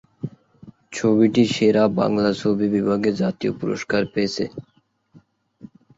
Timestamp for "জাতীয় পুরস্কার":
3.21-4.01